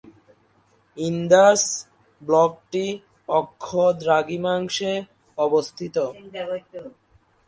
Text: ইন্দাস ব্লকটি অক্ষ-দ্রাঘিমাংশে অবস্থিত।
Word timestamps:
ইন্দাস 0.97 1.61
ব্লকটি 2.21 2.85
অক্ষ-দ্রাঘিমাংশে 3.31 4.93
অবস্থিত। 5.37 5.95